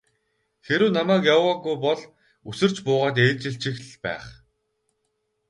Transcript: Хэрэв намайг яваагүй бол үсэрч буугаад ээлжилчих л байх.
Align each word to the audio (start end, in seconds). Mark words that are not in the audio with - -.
Хэрэв 0.65 0.89
намайг 0.97 1.23
яваагүй 1.35 1.75
бол 1.85 2.01
үсэрч 2.49 2.75
буугаад 2.85 3.17
ээлжилчих 3.25 3.77
л 3.89 3.95
байх. 4.03 4.25